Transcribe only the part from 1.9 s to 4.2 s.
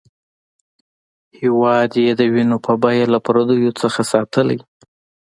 یې د وینې په بیه له پردیو څخه